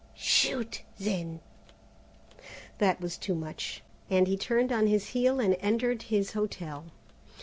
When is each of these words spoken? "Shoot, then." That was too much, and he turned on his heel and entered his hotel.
"Shoot, 0.15 0.81
then." 0.97 1.41
That 2.79 2.99
was 3.01 3.17
too 3.19 3.35
much, 3.35 3.83
and 4.09 4.25
he 4.27 4.35
turned 4.35 4.71
on 4.71 4.87
his 4.87 5.09
heel 5.09 5.39
and 5.39 5.55
entered 5.59 6.01
his 6.09 6.31
hotel. 6.31 6.85